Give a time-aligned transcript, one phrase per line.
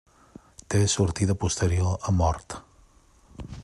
[0.73, 2.61] Té sortida posterior amb hort.